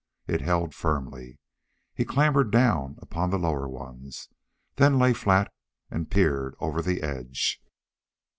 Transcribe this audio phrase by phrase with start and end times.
[0.25, 1.37] It held firmly.
[1.93, 4.29] He clambered down upon the lower ones,
[4.77, 5.53] then lay flat
[5.91, 7.61] and peered over the edge.